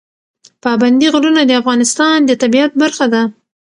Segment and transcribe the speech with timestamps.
[0.63, 3.21] پابندی غرونه د افغانستان د طبیعت برخه ده.